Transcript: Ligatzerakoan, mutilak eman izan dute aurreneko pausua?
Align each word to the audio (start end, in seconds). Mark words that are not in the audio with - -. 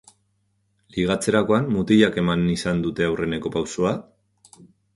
Ligatzerakoan, 0.95 1.67
mutilak 1.75 2.17
eman 2.23 2.47
izan 2.55 2.83
dute 2.89 3.09
aurreneko 3.11 3.55
pausua? 3.59 3.95